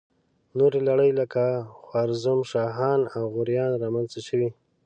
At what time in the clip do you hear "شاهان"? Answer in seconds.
2.51-3.01